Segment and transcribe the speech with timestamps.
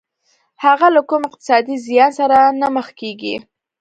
[0.63, 3.35] هغه له کوم اقتصادي زيان سره نه مخ کېږي.